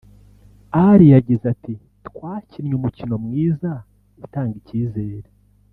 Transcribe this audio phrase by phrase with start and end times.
[0.87, 1.73] Ali yagize ati
[2.07, 3.71] “Twakinnye umukino mwiza
[4.25, 5.29] utanga icyizere